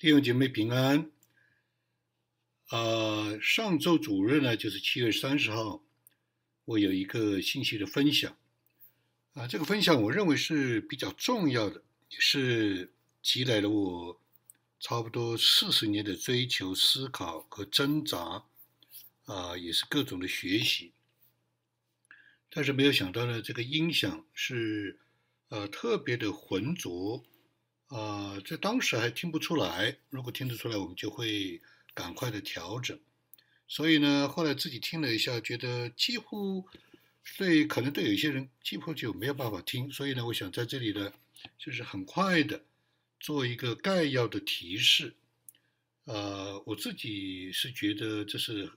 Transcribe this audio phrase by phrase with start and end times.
[0.00, 1.10] 弟兄姐妹平安。
[2.70, 5.84] 呃，上周主日呢，就是七月三十号，
[6.64, 8.34] 我有一个信息的分享。
[9.34, 14.18] 啊，这个分享我认为是比较重要的，也是积累了我
[14.78, 18.46] 差不多四十年的追求、思考和挣扎，
[19.26, 20.94] 啊，也是各种的学习。
[22.48, 24.98] 但是没有想到呢，这个音响是
[25.50, 27.22] 呃特别的浑浊。
[27.90, 29.96] 啊，在当时还听不出来。
[30.10, 31.60] 如果听得出来，我们就会
[31.92, 32.96] 赶快的调整。
[33.66, 36.64] 所以呢，后来自己听了一下，觉得几乎
[37.36, 39.90] 对，可能对有些人几乎就没有办法听。
[39.90, 41.12] 所以呢，我想在这里呢，
[41.58, 42.62] 就是很快的
[43.18, 45.12] 做一个概要的提示。
[46.04, 48.70] 呃，我自己是觉得这是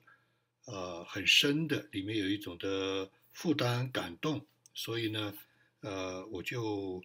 [0.66, 4.44] 呃很深的，里面有一种的负担、感动。
[4.74, 5.36] 所以呢，
[5.82, 7.04] 呃，我就。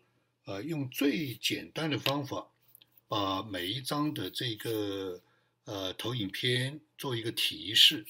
[0.48, 2.50] 呃，用最简单的方法，
[3.06, 5.22] 把每一张的这个
[5.64, 8.06] 呃投影片做一个提示，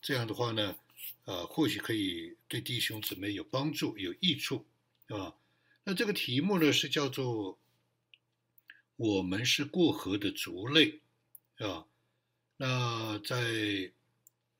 [0.00, 0.76] 这样的话呢，
[1.24, 4.64] 呃，或许可以对弟兄姊妹有帮助、有益处，
[5.08, 5.34] 啊？
[5.82, 7.58] 那这个题目呢是叫做
[8.94, 11.00] “我们是过河的族类”，
[11.58, 11.86] 啊？
[12.56, 13.90] 那在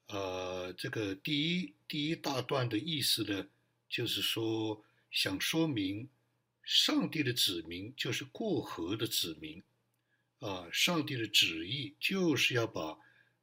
[0.09, 3.47] 呃这个第一第一大段的意思呢，
[3.89, 6.09] 就是说想说明。
[6.71, 9.61] 上帝的子民就是过河的子民，
[10.39, 12.97] 啊，上帝的旨意就是要把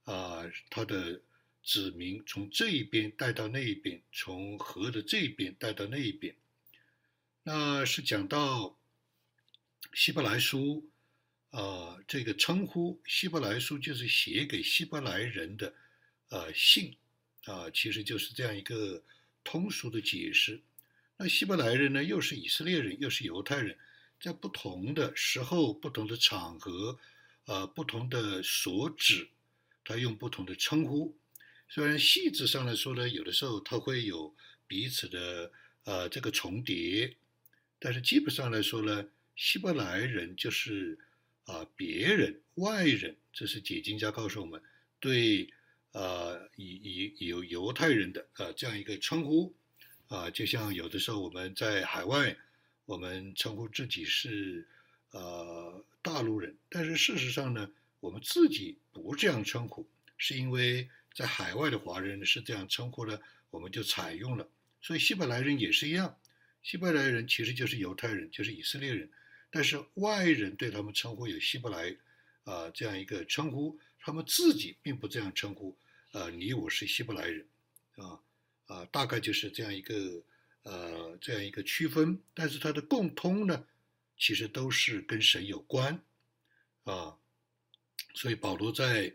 [0.05, 1.21] 啊他的
[1.61, 6.37] 子民从这一边带到那一边，从河的这一边带到那一边。
[7.43, 8.79] 那是讲到
[9.93, 10.89] 希伯来书
[11.49, 15.75] 啊，这个称呼希伯来书就是写给希伯来人的
[16.29, 16.95] 呃信
[17.43, 19.03] 啊，其实就是这样一个
[19.43, 20.61] 通俗的解释。
[21.19, 23.75] 那希伯来人呢，又是以色列人，又是犹太人，
[24.21, 26.99] 在不同的时候、不同的场合，
[27.45, 29.27] 呃，不同的所指，
[29.83, 31.17] 他用不同的称呼。
[31.67, 34.35] 虽然细致上来说呢，有的时候他会有
[34.67, 35.51] 彼此的
[35.85, 37.17] 呃这个重叠，
[37.79, 40.99] 但是基本上来说呢，希伯来人就是
[41.45, 44.61] 啊别人、外人，这是解经家告诉我们
[44.99, 45.51] 对
[45.93, 49.55] 呃以以有犹太人的呃这样一个称呼。
[50.07, 52.37] 啊，就像有的时候我们在海外，
[52.85, 54.65] 我们称呼自己是
[55.11, 57.69] 呃大陆人，但是事实上呢，
[57.99, 59.85] 我们自己不这样称呼，
[60.17, 64.47] 是因为在海外的华人是这样称呼的，我们就采用了。
[64.81, 66.17] 所以希伯来人也是一样，
[66.63, 69.11] 希伯来人其实就是犹太人，就是以色列人，
[69.51, 71.93] 但是外人对他们称呼有希伯来
[72.45, 75.77] 啊这样一个称呼，他们自己并不这样称呼，
[76.13, 77.45] 呃，你我是希伯来人，
[77.97, 78.21] 啊。
[78.67, 80.23] 啊，大概就是这样一个
[80.63, 83.65] 呃，这样一个区分，但是它的共通呢，
[84.17, 86.01] 其实都是跟神有关
[86.83, 87.17] 啊。
[88.13, 89.13] 所以保罗在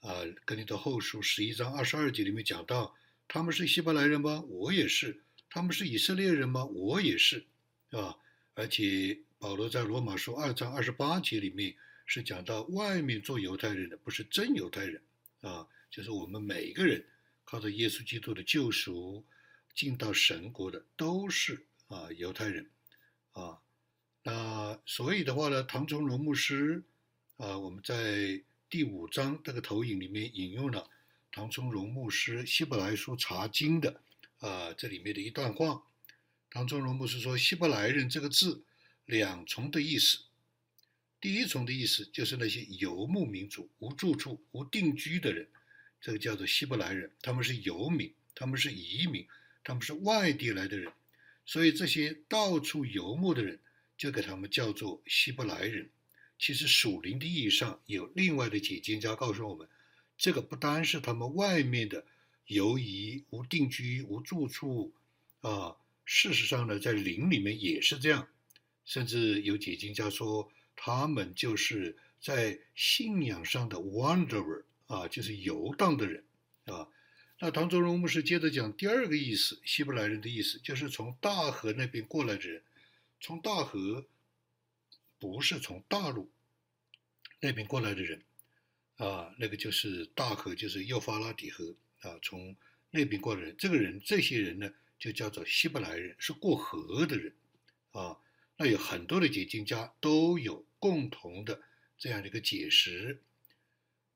[0.00, 0.10] 啊
[0.44, 2.94] 《跟你的后书》十一章二十二节里面讲到，
[3.26, 4.44] 他们是希伯来人吗？
[4.48, 5.22] 我也是。
[5.48, 6.64] 他们是以色列人吗？
[6.66, 7.44] 我也是，
[7.90, 8.16] 啊。
[8.54, 11.74] 而且保罗在罗马书二章二十八节里面
[12.04, 15.00] 是讲到，外面做犹太人的不是真犹太人
[15.40, 17.02] 啊，就是我们每一个人。
[17.50, 19.24] 靠着耶稣基督的救赎
[19.74, 22.70] 进到神国的都是啊犹太人
[23.32, 23.58] 啊，
[24.22, 26.84] 那所以的话呢，唐崇荣牧师
[27.38, 30.88] 啊，我们在第五章这个投影里面引用了
[31.32, 34.00] 唐崇荣牧师希伯来书查经的
[34.38, 35.82] 啊这里面的一段话。
[36.50, 38.62] 唐崇荣牧师说：“希伯来人这个字
[39.06, 40.20] 两重的意思，
[41.20, 45.48] 第一重的意思就是那些游牧民族、无住处、无定居的人。”
[46.00, 49.26] 这个叫做希伯来人，他们是游民，他们是移民，
[49.62, 50.90] 他们是外地来的人，
[51.44, 53.58] 所以这些到处游牧的人
[53.98, 55.90] 就给他们叫做希伯来人。
[56.38, 59.68] 其实属灵的意义上有另外的解经家告诉我们，
[60.16, 62.06] 这个不单是他们外面的
[62.46, 64.94] 游移、无定居、无住处
[65.42, 68.26] 啊，事实上呢，在灵里面也是这样。
[68.86, 74.62] 甚至有解经家说，他们就是在信仰上的 wanderer。
[74.90, 76.24] 啊，就是游荡的人，
[76.64, 76.88] 啊，
[77.38, 82.60] 那唐宗荣牧师接着讲第二个意思，希伯来人的意思就是从大河那边过来的人，
[83.20, 84.04] 从大河
[85.20, 86.28] 不是从大陆
[87.38, 88.20] 那边过来的人，
[88.96, 92.56] 啊，那个就是大河，就是幼发拉底河啊，从
[92.90, 97.32] 那边过来的人，这个人，这些人呢，就叫做希伯来人，是过河的人，
[97.92, 98.18] 啊，
[98.56, 101.62] 那有很多的解经家都有共同的
[101.96, 103.22] 这样的一个解释。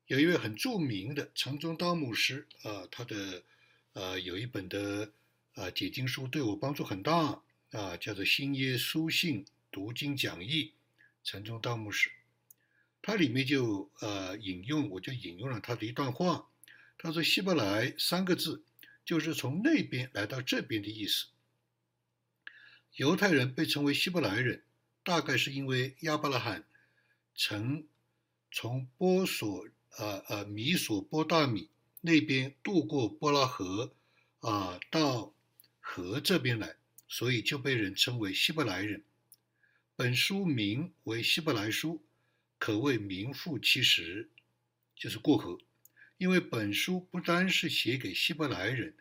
[0.07, 3.43] 有一位很著名的城中道牧师啊，他的
[3.95, 5.11] 呃有一本的
[5.55, 10.65] 啊解经书对我帮助很大啊，叫做《新耶书信读经讲义》，
[11.29, 12.11] 城中道牧师。
[13.01, 16.49] 它里面就呃引用，我就引用了他的一段话。
[16.99, 18.63] 他说：“希伯来三个字
[19.05, 21.27] 就是从那边来到这边的意思。
[22.97, 24.63] 犹太人被称为希伯来人，
[25.03, 26.65] 大概是因为亚伯拉罕
[27.35, 27.87] 曾
[28.51, 29.69] 从波索
[29.99, 31.71] 呃呃米索波大米
[32.01, 33.95] 那边渡过波拉河
[34.41, 35.35] 啊，到
[35.81, 36.77] 河这边来，
[37.09, 39.05] 所以就被人称为希伯来人。
[39.97, 42.03] 本书名为希伯来书。”
[42.57, 44.31] 可谓名副其实，
[44.97, 45.59] 就是过河。
[46.17, 48.97] 因为本书不单是写给希伯来人，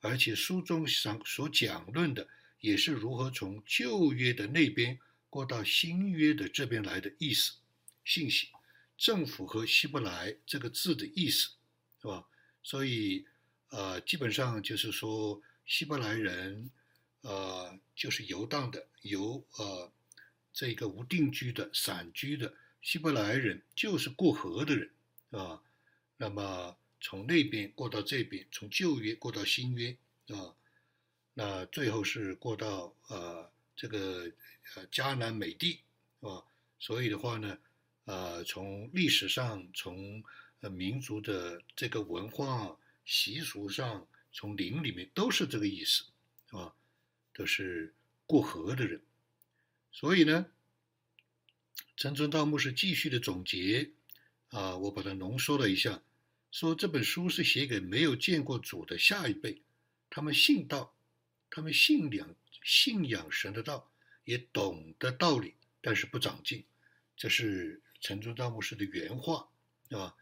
[0.00, 2.28] 而且书中上所讲论的
[2.60, 4.98] 也是如何从旧约的那边
[5.30, 7.54] 过到新约的这边来的意思、
[8.04, 8.48] 信息，
[8.96, 11.50] 正符合希伯来这个字的意思，
[12.00, 12.26] 是吧？
[12.62, 13.26] 所以，
[13.68, 16.70] 呃，基本上就是说，希伯来人，
[17.20, 19.92] 呃，就是游荡的，游呃，
[20.52, 22.54] 这个无定居的、散居的。
[22.82, 24.90] 希伯来人就是过河的人，
[25.30, 25.60] 啊，
[26.16, 29.96] 那么从那边过到这边，从旧约过到新约，
[30.28, 30.54] 啊，
[31.34, 34.30] 那最后是过到呃这个
[34.76, 35.80] 呃迦南美地，
[36.20, 36.44] 啊，
[36.78, 37.58] 所以的话呢，
[38.06, 40.24] 呃，从历史上，从
[40.60, 46.04] 呃民族的这个文化习俗上，从灵里面都是这个意思，
[46.48, 46.74] 是吧？
[47.32, 47.94] 都是
[48.26, 49.00] 过河的人，
[49.92, 50.46] 所以呢。
[51.98, 53.90] 陈村道牧师继续的总结，
[54.48, 56.02] 啊，我把它浓缩了一下，
[56.52, 59.62] 说这本书是写给没有见过主的下一辈，
[60.10, 60.94] 他们信道，
[61.48, 63.90] 他们信仰信仰神的道，
[64.24, 66.64] 也懂得道理，但是不长进，
[67.16, 69.48] 这是陈村道牧师的原话，
[69.90, 70.14] 啊，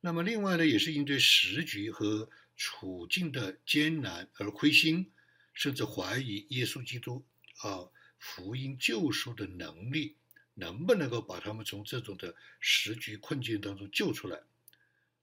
[0.00, 5.10] 那么另外呢，也是应对时局和处境的艰难而灰心，
[5.52, 7.24] 甚至怀疑耶稣基督
[7.62, 7.88] 啊
[8.18, 10.16] 福音救赎的能力。
[10.58, 14.40] 能不能够把他们从这种的时局困境当中救出来？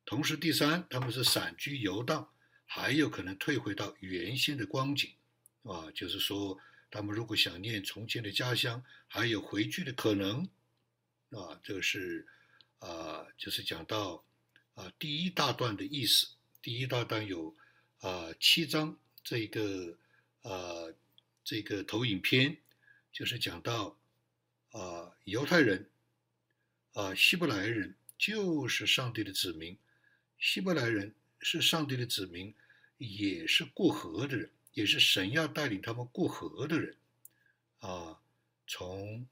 [0.05, 2.29] 同时，第三，他们是散居游荡，
[2.65, 5.09] 还有可能退回到原先的光景，
[5.63, 6.59] 啊，就是说，
[6.91, 10.47] 他们如果想念从前的家乡，还有回去的可能，
[11.35, 12.27] 啊，这个是，
[12.79, 14.23] 啊，就是讲到，
[14.75, 16.27] 啊，第一大段的意思。
[16.61, 17.55] 第一大段有，
[17.99, 19.97] 啊，七章，这个，
[20.43, 20.93] 啊，
[21.43, 22.57] 这个投影片，
[23.11, 23.97] 就是讲到。
[24.71, 25.87] 啊，犹太人，
[26.93, 29.77] 啊，希伯来人就是上帝的子民，
[30.39, 32.51] 希伯来人是上帝的子民，
[32.97, 36.97] 也是过河的人，也是神要带领他们过河的人，
[37.81, 38.19] 啊，
[38.65, 39.27] 从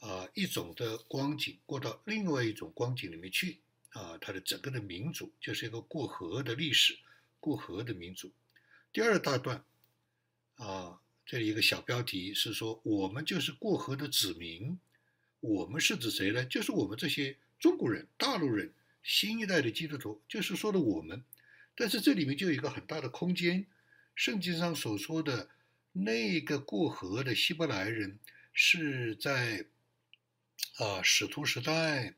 [0.00, 3.58] 啊一种的光景过到另外一种光景里面去，
[3.90, 6.98] 啊，它的整个的民族就是一个过河的历史，
[7.40, 8.30] 过河的民族。
[8.92, 9.64] 第二大段，
[10.56, 14.78] 啊，这里一个小标题是说，我们就是过河的子民。
[15.40, 16.44] 我们是指谁呢？
[16.44, 18.72] 就是我们这些中国人、大陆人、
[19.02, 21.22] 新一代的基督徒，就是说的我们。
[21.76, 23.66] 但是这里面就有一个很大的空间，
[24.14, 25.50] 圣经上所说的
[25.92, 28.18] 那个过河的希伯来人，
[28.52, 29.66] 是在
[30.78, 32.14] 啊使徒时代，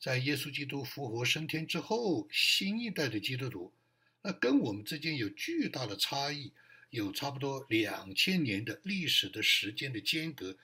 [0.00, 3.72] 在耶稣基督复活升天之后，新一代的基督徒，
[4.22, 6.52] 那跟我们之间有巨大的差异，
[6.90, 10.56] 有差不多两千年的历史的时间的间隔。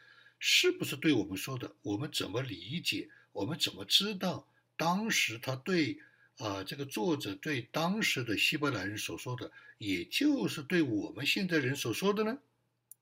[0.47, 1.75] 是不是对我们说的？
[1.81, 3.09] 我们怎么理解？
[3.33, 5.99] 我们怎么知道当时他对
[6.37, 12.39] 啊这个作者对当时的希伯来人所说的，也就是对我们现在人所说的呢？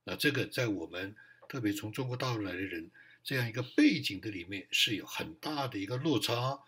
[0.05, 1.16] 那这个在我们
[1.49, 2.90] 特别从中国大陆来的人
[3.23, 6.59] 这样一个背景的里面是有很大的一个落差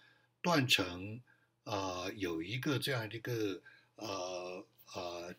[0.42, 1.20] 断层
[1.64, 3.62] 啊，有一个这样的一个
[3.96, 5.34] 呃呃。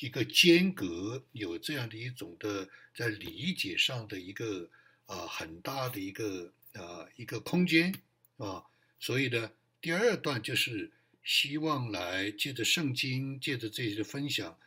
[0.00, 4.68] 一个间隔有这样的一种的在理解上的一个
[5.06, 7.94] 啊很大的一个啊一个空间
[8.36, 8.62] 啊，
[9.00, 9.50] 所以呢，
[9.80, 10.92] 第二段就是
[11.24, 14.58] 希望来借着圣经，借着这些分享，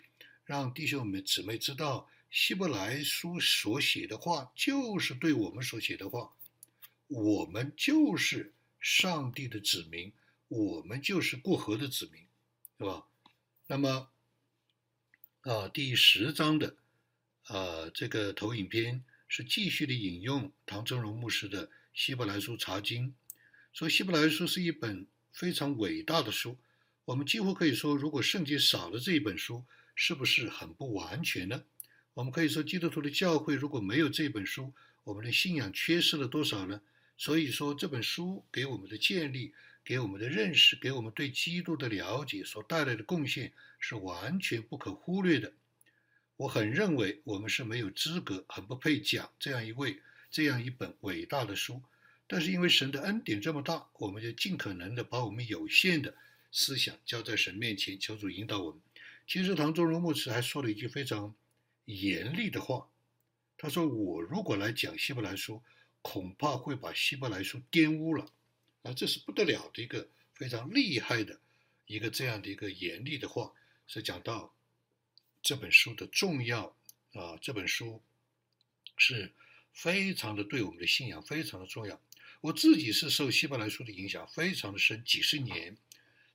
[0.45, 6.31] 让弟兄们姊妹知道，希伯来书所写的话就是对我们所写的话，
[7.07, 10.13] 我们就是上帝的子民，
[10.47, 12.25] 我们就是过河的子民，
[12.77, 13.05] 是吧？
[13.67, 14.09] 那么。
[15.43, 16.75] 啊，第十章的，
[17.47, 23.07] 呃，这个投影片是继续的引用唐真荣牧师的《希伯来书查经》，
[23.71, 26.57] 说《希伯来书》是一本非常伟大的书。
[27.05, 29.63] 我们几乎可以说，如果圣经少了这一本书，
[29.95, 31.63] 是不是很不完全呢？
[32.19, 34.73] 我们可以说，基督徒的教会如果没有这本书，
[35.05, 36.81] 我们的信仰缺失了多少呢？
[37.17, 39.53] 所以说，这本书给我们的建立。
[39.85, 45.53] 给我们的认识，给我们对基督的了解所带来的贡献是完全不可忽略的。
[46.35, 49.99] 我很认为我们是没有资格，很不配讲这样一位、
[50.29, 51.81] 这样一本伟大的书。
[52.27, 56.13] 但是因为神的恩典这么大，我们就尽可能的把我们有限的
[56.51, 58.81] 思想交在神面前，求主引导我们。
[59.25, 61.33] 其实唐宗荣牧师还说了一句非常
[61.89, 62.87] 严厉的话，
[63.57, 65.63] 他说：“我如果来讲希伯来书，
[66.03, 68.31] 恐怕会把希伯来书玷污了。”
[68.83, 71.41] 啊，这是不得了的一个非常厉害的
[71.87, 73.51] 一个这样的一个严厉的话，
[73.87, 74.55] 是讲到
[75.41, 76.77] 这本书的重要
[77.13, 78.03] 啊，这本书
[78.95, 79.33] 是
[79.73, 81.99] 非常的对我们的信仰非常的重要。
[82.41, 85.75] 我自己是受希伯来书的影响非常的深，几十年，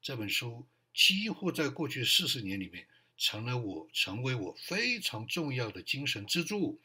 [0.02, 6.78] 这本书几乎在过去四十年里面成了我成为我非常重要的精神支柱、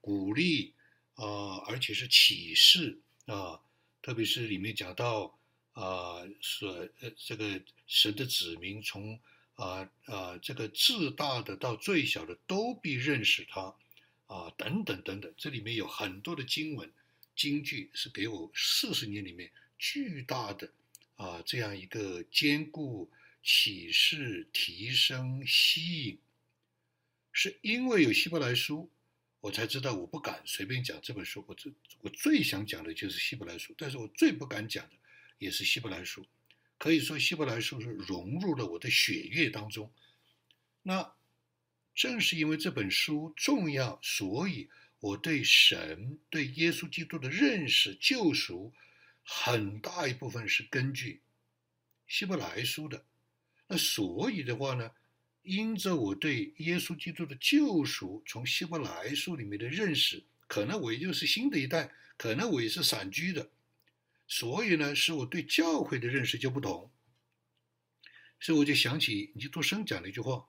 [0.00, 0.72] 鼓励
[1.14, 3.60] 啊，而且是启示啊，
[4.02, 5.38] 特别是里面讲到
[5.72, 9.18] 啊，所呃这个神的子民从
[9.54, 13.74] 啊啊这个至大的到最小的都必认识他
[14.26, 16.90] 啊等等等等，这里面有很多的经文。
[17.36, 20.70] 京剧是给我四十年里面巨大的
[21.16, 23.10] 啊这样一个坚固
[23.44, 26.18] 启示提升吸引，
[27.30, 28.90] 是因为有希伯来书，
[29.40, 31.44] 我才知道我不敢随便讲这本书。
[31.46, 34.92] 我最我最想讲的就是希伯来书，但是我最不敢讲的
[35.38, 36.26] 也是希伯来书。
[36.78, 39.92] 可以说希伯来书是融入了我的血液当中。
[40.82, 41.14] 那
[41.94, 44.70] 正是因为这本书重要，所以。
[45.00, 48.72] 我对神、对耶稣基督的认识、救赎，
[49.22, 51.20] 很大一部分是根据
[52.06, 53.04] 希伯来书的。
[53.66, 54.90] 那所以的话呢，
[55.42, 63.50] 因着我对耶稣基督的救赎，从希伯来书里面的认识，可能我也就是新的一代，可能我也是散居的，
[64.26, 66.90] 所以呢，使我对教会的认识就不同。
[68.40, 70.46] 所以我就想起尼多生讲了一句话。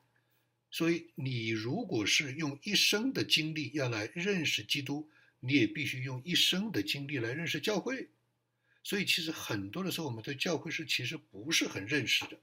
[0.71, 8.09] 所以，你如果是用一生的经历要来认识基督，你也必须用一生的经历来认识教会。
[8.83, 12.37] 所以，其实很多的时候，我们对教会是其实不是很认识的。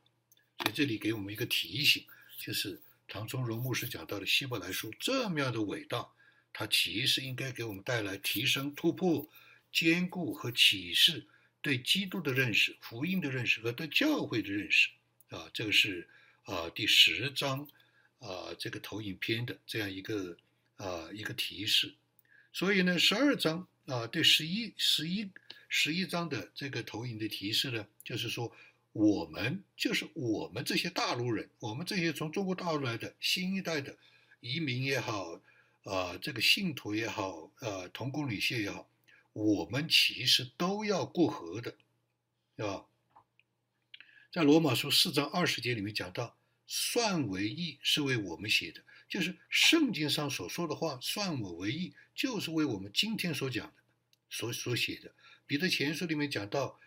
[0.64, 2.04] 在，这里给我们一个提醒，
[2.38, 6.08] 就是唐崇荣牧师讲到的希伯来书这么样的伟大，
[6.52, 9.28] 它其实应该给我们带来提升、突破、
[9.72, 11.26] 坚固和启示
[11.60, 14.90] 对基督的认识、福音的认识和对教会的认识。
[15.30, 16.08] 啊，这个是
[16.44, 17.68] 啊第十章。
[18.22, 20.36] 啊，这个投影片的这样一个
[20.76, 21.92] 啊一个提示，
[22.52, 25.28] 所以呢，十二章啊对十一十一
[25.68, 28.56] 十一章的这个投影的提示呢，就是说
[28.92, 33.96] 我们就是我们这些大陆人，我们这些从中国大陆来的新一代的
[34.40, 35.40] 移民也好，
[35.84, 38.88] 啊这个信徒也好，呃同工女婿也好，
[39.32, 41.74] 我们其实都要过河的，
[42.56, 42.86] 对吧？
[44.30, 46.36] 在罗马书四章二十节里面讲到。
[46.74, 53.74] 算为义是为我们写的，就是圣经上所说的话，算我为义，就是为我们今天所讲的，
[54.30, 55.12] 所所写的。
[55.46, 56.80] 彼得前书里面讲到，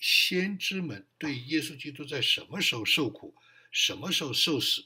[0.00, 3.34] 先知们对耶稣基督在什么时候受苦，
[3.70, 4.84] 什么时候受死，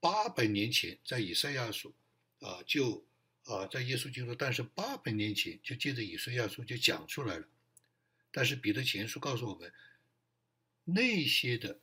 [0.00, 1.94] 八百年前在以赛亚书
[2.40, 3.04] 啊，就
[3.44, 7.46] 啊在耶稣基督诞生八百年前，就借着以赛亚书就讲出来了。
[8.30, 9.72] 但是彼得前书告诉我们，
[10.84, 11.78] 那些的。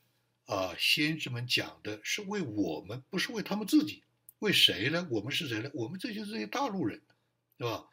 [0.48, 4.02] 啊，先知们讲的是为我们，不是为他们自己。
[4.40, 5.06] 为谁呢？
[5.12, 5.70] 我们是谁呢？
[5.74, 7.02] 我们这就是这些大陆人，
[7.58, 7.86] 对吧？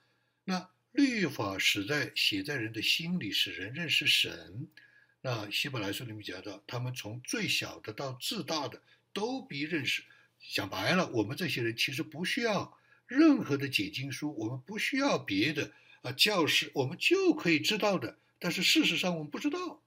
[0.45, 4.69] 那律法使在写在人的心里，使人认识神。
[5.21, 8.81] 那希伯来书里面讲到，他们从最小的到至大的
[9.13, 10.05] 都必认识。
[10.53, 15.73] 讲白了，我们这些人其实不需要任何的解经书，我们不需要别的
[16.03, 18.17] 啊教师，我们就可以知道的。
[18.39, 19.83] 但是事实上，我们不知道，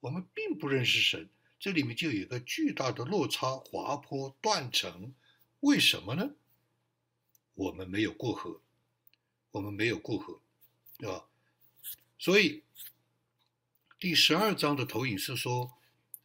[0.00, 1.28] 我们并不认识神。
[1.60, 5.14] 这里面就有一个巨大的落差、滑坡、断层，
[5.60, 6.32] 为什么呢？
[7.54, 8.60] 我们没有过河，
[9.50, 10.40] 我们没有过河，
[10.98, 11.26] 对吧？
[12.18, 12.62] 所以
[13.98, 15.76] 第十二章的投影是说，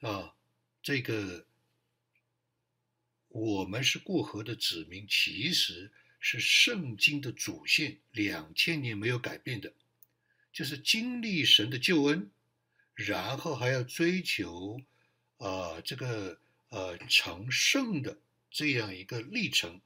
[0.02, 0.36] 啊，
[0.82, 1.46] 这个
[3.30, 9.74] 我们是过河的子民，其实是圣经的主线，两千年没有改变的，
[10.52, 12.32] 就是经历神的救恩，
[12.94, 14.82] 然后还要追求。
[15.38, 18.16] 啊，这个呃成圣的
[18.52, 19.82] 这样一个历程，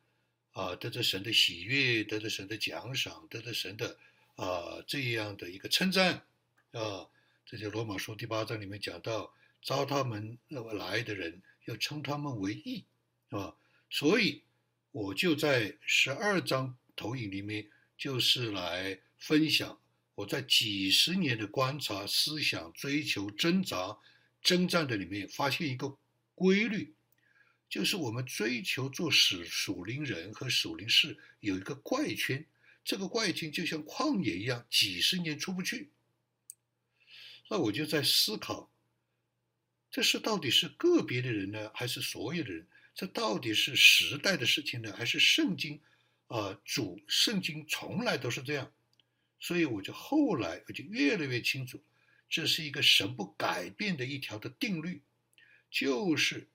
[0.55, 3.99] 啊，得着神的喜悦，得着神的奖赏，得着神的
[4.35, 6.25] 啊这样的一个称赞，
[6.71, 7.05] 啊，
[7.45, 12.85] 这就罗马书第八章里面讲到，招他们来的人要称他们为义，
[13.31, 13.53] 啊，
[13.89, 14.43] 所以
[14.91, 19.77] 我就在十二章投影里面，就是来分享
[20.15, 23.97] 我在几十年的观察、思想、追求、挣扎。
[24.41, 25.97] 征战的里面发现一个
[26.35, 26.93] 规律，
[27.69, 32.45] 就是我们追求做属属灵人和属灵事有一个怪圈，
[32.83, 35.91] 这个怪圈就像旷野一样，几十年出不去。
[37.49, 38.71] 那我就在思考，
[39.91, 42.67] 这是到底是个别的人呢，还是所有的人？
[42.93, 45.81] 这到底是时代的事情呢，还是圣经？
[46.27, 48.73] 啊，主圣经从来都是这样，
[49.39, 51.83] 所以我就后来我就越来越清楚，
[52.27, 55.03] 这是一个神不改变的一条的定律，
[55.69, 56.47] 就是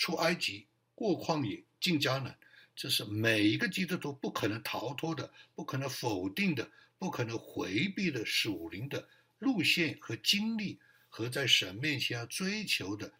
[0.00, 2.34] 出埃及、过旷野、进迦南，
[2.74, 9.06] 这是每一个基督徒不可能逃脱的、不可能否定的、不可能回避的属灵的。
[9.40, 10.78] 路线和经历
[11.10, 13.12] 和在神面前要追求的，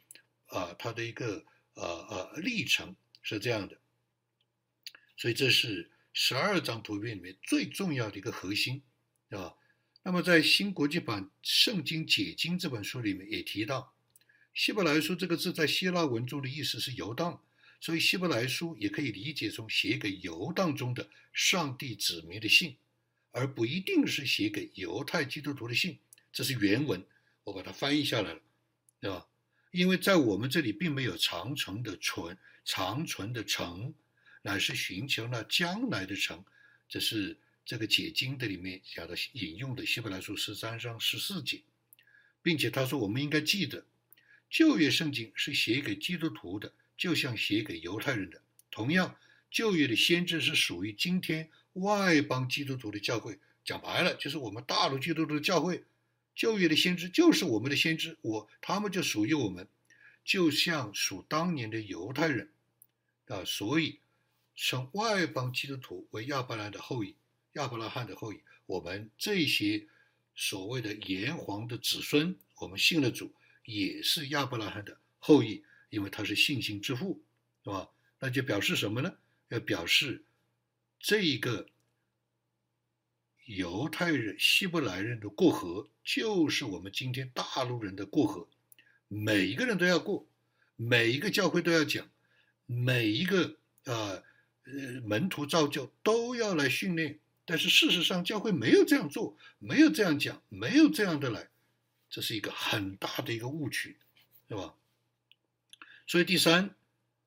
[0.46, 1.44] 啊，他的一个
[1.74, 3.76] 呃呃历程是这样的，
[5.18, 8.80] 所以这是十二张图片里面最重要的一个核心，
[9.28, 9.54] 对吧？
[10.02, 13.92] 那么在新国际版《圣经解经》这本书里面也提到，
[14.52, 17.42] 希伯来书这个字在希腊文中的意思是游荡，
[17.80, 22.76] 所以希伯来书也可以理解成写给游荡中的上帝子民的信，
[23.30, 25.98] 而不一定是写给犹太基督徒的信。
[26.32, 27.04] 这是原文，
[27.44, 28.40] 我把它翻译下来了，
[29.00, 29.26] 对吧？
[29.72, 33.94] 因为在我们这里并没有长存的存，长存的城，
[34.42, 36.44] 乃是寻求那将来的城。
[36.88, 41.62] 这是这个解经的里面讲的引用的希伯来书十三章十四节，
[42.42, 43.86] 并且他说我们应该记得，
[44.50, 48.42] 旧约圣经是写给基督徒的，就像写给犹太人的。
[48.70, 49.16] 同样，
[49.50, 53.38] 旧约的先知是属于今天外邦基督徒的教会。
[53.64, 55.84] 讲白了，就是我们大陆基督徒的教会。
[56.34, 59.68] 旧约的先知就是我们的先知，我他们就属于我们，
[60.24, 62.50] 就像属当年的犹太人
[63.26, 63.98] 啊，所以
[64.56, 67.14] 称外邦基督徒为亚伯兰的后裔，
[67.52, 68.40] 亚伯拉罕的后裔。
[68.66, 69.86] 我们这些
[70.34, 73.32] 所谓的炎黄的子孙，我们信了主，
[73.64, 77.22] 也是亚伯拉罕的后裔，因为他是信心之父，
[77.64, 77.88] 是吧？
[78.18, 79.14] 那就表示什么呢？
[79.48, 80.24] 要表示
[80.98, 81.66] 这一个。
[83.46, 88.46] 犹太人、希伯来人的过河，就是我们今天大陆人的过河。
[89.08, 90.24] 每一个人都要过，
[90.76, 92.08] 每一个教会都要讲，
[92.66, 94.22] 每一个啊
[94.62, 97.18] 呃门徒造就都要来训练。
[97.44, 101.49] 但是事实上，教会没有这样做，没有这样讲，没有这样的来，
[102.10, 103.96] 这是一个很大的一个误区，
[104.48, 104.74] 是吧？
[106.06, 106.74] 所以第三，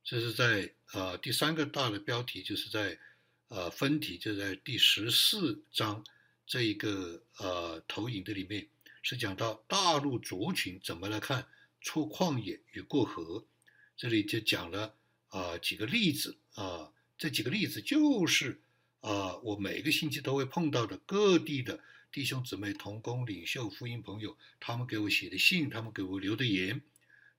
[0.03, 2.99] 这是在呃第三个大的标题，就是在
[3.47, 6.03] 呃分体，就在第十四章。
[6.45, 8.67] 这一个呃投影的里面
[9.01, 11.47] 是讲到大陆族群怎么来看
[11.79, 13.45] 出旷野与过河，
[13.95, 14.93] 这里就讲了
[15.29, 18.59] 啊几个例子啊，这几个例子就是
[18.99, 21.79] 啊我每个星期都会碰到的各地的
[22.13, 26.79] 弟兄姊妹、同工、领袖、福音朋友，他们给我写的信，他们给我留的言。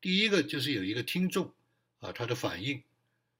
[0.00, 1.54] 第一个就是有一个听众
[2.00, 2.82] 啊，他的反应，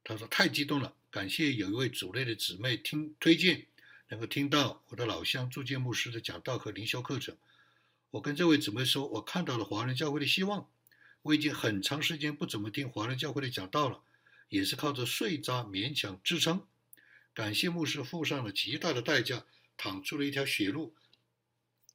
[0.04, 3.66] 他说太激动了，感谢有一位主内的姊妹听推荐。
[4.10, 7.36] 能够听到我的老乡朱建牧师的讲道和灵修课程，
[8.10, 10.68] 我跟这位姊妹说，我看到了华人教会的希望。
[11.22, 14.02] 我已经很长时间不怎么听华人教会的讲道了，
[14.50, 16.64] 也是靠着碎渣勉强支撑。
[17.32, 19.44] 感谢牧师付上了极大的代价，
[19.76, 20.94] 淌出了一条血路。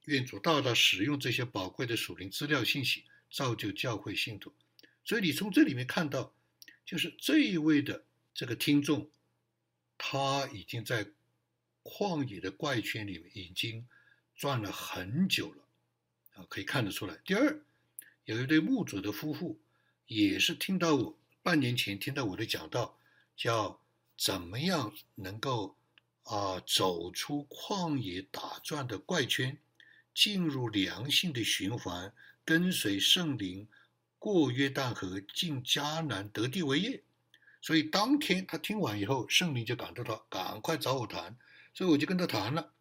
[0.09, 4.53] 愿主大大使用这些宝贵的属灵资料信息，造就教会信徒。
[5.05, 6.33] 所以你从这里面看到，
[6.85, 9.09] 就是这一位的这个听众，
[9.97, 11.07] 他已经在。
[11.81, 13.87] 旷野的怪圈里面已经
[14.35, 15.63] 转了很久了，
[16.35, 17.17] 啊，可以看得出来。
[17.25, 17.63] 第二，
[18.25, 19.57] 有一对牧主的夫妇，
[20.05, 22.99] 也是听到我半年前听到我的讲道，
[23.35, 23.79] 叫
[24.17, 25.77] 怎么样能够
[26.23, 29.57] 啊走出旷野打转的怪圈，
[30.13, 33.67] 进入良性的循环，跟随圣灵
[34.17, 37.03] 过约旦河，进迦南得地为业。
[37.61, 41.37] 所以当天他听完以后，圣灵就感动他，赶快找我谈。
[41.73, 42.71] 所以我就跟他谈了，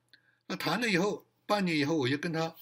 [0.46, 2.56] 那谈了以后，半年以后，我就跟他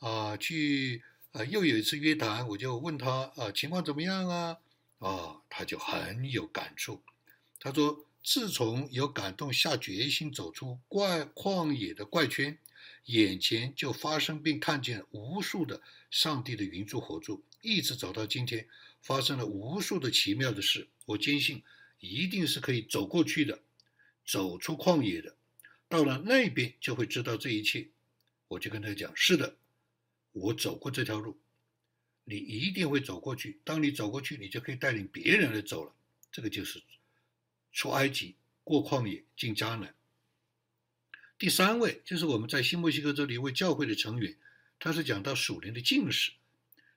[0.00, 1.02] 啊去
[1.32, 4.58] 啊又有一次约谈，我就问他啊情况怎么样啊
[4.98, 7.00] 啊，他就很有感触，
[7.60, 12.58] 他说自从有感动下决心走出怪旷野的怪圈，
[13.04, 18.68] 眼前就发生并看见无数的上帝的云柱火柱，一直走到今天，
[19.00, 21.62] 发生了无数的奇妙的事，我坚信
[22.00, 23.62] 一定是可以走过去的，
[24.26, 25.36] 走出旷野的。
[25.88, 27.88] 到了那边就会知道这一切，
[28.46, 29.56] 我就跟他讲：是的，
[30.32, 31.38] 我走过这条路，
[32.24, 33.58] 你一定会走过去。
[33.64, 35.94] 当你走过去，你就可以带领别人来走了。
[36.30, 36.82] 这个就是
[37.72, 39.94] 出埃及、过旷野、进迦南。
[41.38, 44.36] 第三位就是我们在新墨西哥州的一位教会的成员，
[44.80, 46.32] 他是讲到属灵的近视。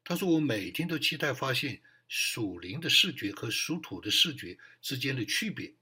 [0.04, 5.76] 他说：“我每天都期待发现属灵的视觉和属土的视觉之间的区别。”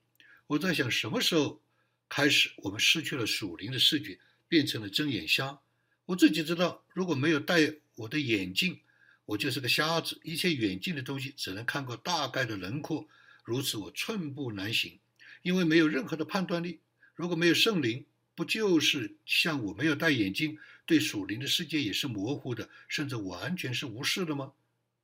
[0.48, 1.62] 我在想什么时候？
[2.10, 5.62] 开始我们失去了属灵的视觉，变成了睁眼瞎。
[6.08, 8.82] 我自己知道，如果没有戴我的眼镜，
[9.26, 13.08] 我就是个瞎子，一切远近的东西只能看过大概的轮廓，
[13.44, 15.00] 如此我寸步难行，
[15.44, 16.80] 因为没有任何的判断力。
[17.14, 18.04] 如果没有圣灵，
[18.40, 24.54] 不就是像我没有戴眼镜，对属灵的世界也是模糊的，甚至完全是无视的吗？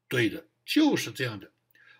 [0.07, 1.51] 对的，就是这样的。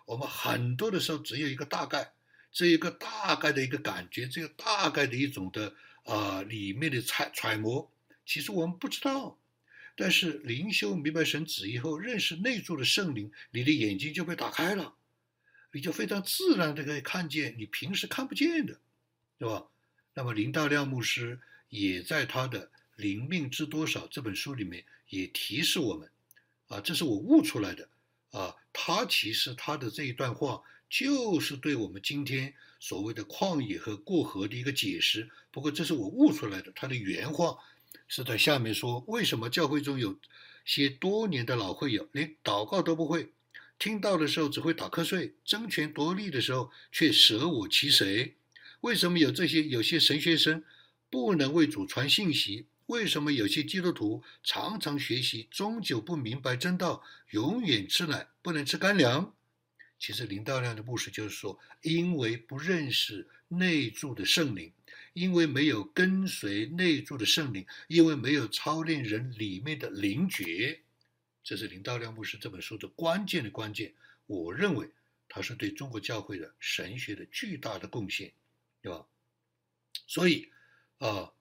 [0.06, 2.14] 我们很多的时候只有一个大概，
[2.50, 7.92] 这一个大概的一个感觉，这个大概的一种的啊里面的揣揣摩，
[8.24, 9.38] 其实我们不知道。
[9.94, 14.94] 但是灵修明白神旨意后，认识内住的圣灵，你的眼睛就被打开了，
[15.72, 18.80] 你就非常自然的可以看见你平时看不见的，
[19.38, 19.66] 对吧？
[20.18, 26.10] 那么林大亮牧师也在他的《灵命知多少》这本书里面也提示我们，
[26.68, 27.86] 啊，这是我悟出来的，
[28.30, 35.28] 啊，他其实他的这一段话就是对我们今天所谓的旷野和过河的一个解释。
[35.50, 37.58] 不过这是我悟出来的，他的原话
[38.08, 40.18] 是在下面说：为什么教会中有
[40.64, 43.32] 些多年的老会友连祷告都不会，
[43.78, 48.34] 听到的时候只会打瞌睡，争权夺利的时候却舍我其谁？
[48.80, 50.62] 为什么有这些有些神学生
[51.10, 52.66] 不能为主传信息？
[52.86, 59.34] 为什么有些基督徒常常学习，终究不明白真道，永远吃奶不能吃干粮？
[59.98, 64.72] 其实林道亮的故事就是说，因为不认识内住的圣灵，
[65.14, 70.80] 因为没有跟随内住的圣灵，因为没有操练人里面的灵觉，
[71.42, 73.92] 这是林道亮牧师这本书的关键的关键。
[74.26, 74.88] 我认为
[75.28, 78.32] 他是对中国教会的神学的巨大的贡献。
[78.82, 79.06] 对吧？
[80.06, 80.50] 所以，
[80.98, 81.32] 啊，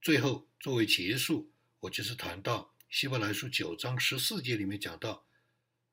[0.00, 1.50] 最后作为结束，
[1.80, 5.24] 我就是谈到希伯来书九章十四节里面讲到，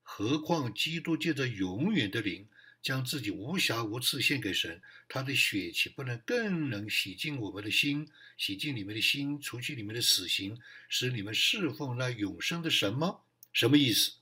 [0.02, 2.46] 何况基督借着永远的灵，
[2.82, 13.20] 将自己无瑕无疵献给神，他的血岂不能更能洗净我们的心，洗净你们的心，除去你们的死刑，使你们侍奉那永生的神吗？
[13.52, 14.12] 什么意思？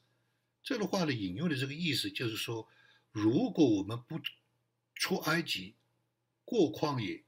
[0.63, 2.69] 这个话呢，引用的这个意思就是说，
[3.11, 4.21] 如果我们不
[4.95, 5.75] 出埃及，
[6.45, 7.23] 过旷野，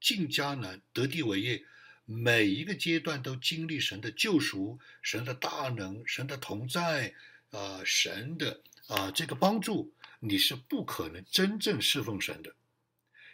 [0.00, 1.64] 进迦南，得地为业，
[2.04, 7.14] 每一个阶段都经历神的救赎，神的大能，神的同在，
[7.50, 12.54] 啊，神的啊这个帮助，你是不可能真正侍奉神的，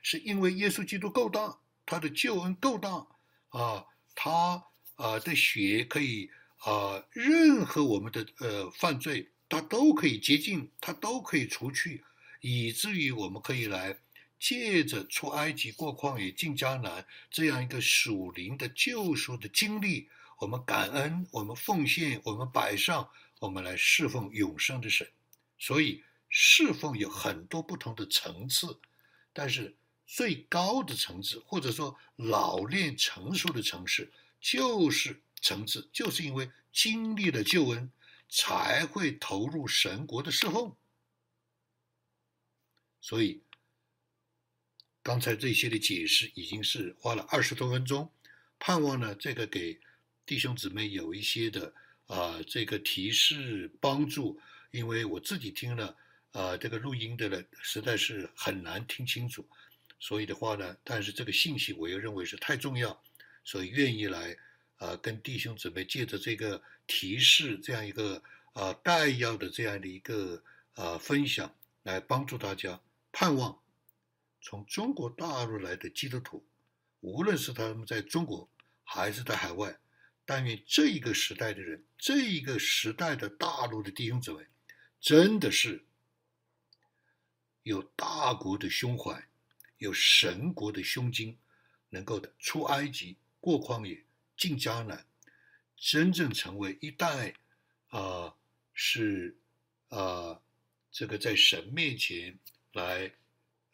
[0.03, 3.07] 是因为耶稣基督够大，他的救恩够大，
[3.49, 4.64] 啊，他
[4.96, 12.03] 啊的血可以啊，任何我们的呃犯罪，他都可以洁净，他都可以除去，
[12.40, 13.99] 以至于我们可以来。
[14.38, 25.11] 借着出埃及、过旷野、进迦南这样一个属灵的救赎的经历，我们感恩，我们奉献，我们摆上，我们来侍奉永生的神。
[25.59, 28.79] 所以侍奉有很多不同的层次，
[29.33, 29.75] 但是
[30.07, 37.90] 最高的层次，或者说老练成熟的城市，就是层次，就是因为经历了救恩，
[38.29, 40.77] 才会投入神国的侍奉。
[43.01, 43.40] 所以。
[45.07, 48.11] 刚才这些的解释已经是花了二十多分钟，
[48.59, 49.79] 盼望呢这个给
[50.27, 51.73] 弟兄姊妹有一些的
[52.09, 54.40] 啊这个提示帮助，
[54.73, 55.97] 因为我自己听了
[56.33, 59.49] 啊这个录音的呢实在是很难听清楚，
[60.01, 63.01] 所以的话呢，但是这个信息我又认为是太重要，
[63.45, 64.37] 所以愿意来
[64.79, 68.21] 啊跟弟兄姊妹借着这个提示这样一个
[68.55, 70.42] 啊概要的这样的一个
[70.75, 72.81] 啊分享来帮助大家，
[73.12, 73.57] 盼望。
[74.49, 76.47] 从中国大陆来的基督徒，
[77.01, 78.49] 无论是他们在中国
[78.85, 79.77] 还是在海外，
[80.25, 84.47] 但愿这一个时代的人，这一个时代的大陆的弟兄姊妹，
[85.01, 85.85] 真的是
[87.65, 89.21] 有大国的胸怀，
[89.79, 91.37] 有神国的胸襟，
[91.89, 94.05] 能够的出埃及、过旷野、
[94.37, 95.05] 进迦南，
[95.77, 97.35] 真正成为一代
[97.89, 98.33] 啊，
[98.73, 99.37] 是
[99.89, 100.41] 啊，
[100.93, 102.39] 这个在神面前
[102.75, 103.13] 来。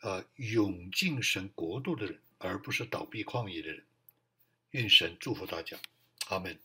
[0.02, 3.84] 呃，涌进神国度的人，而不是倒闭矿业的人。
[4.72, 5.76] 愿神祝福大家，
[6.28, 6.58] 阿门。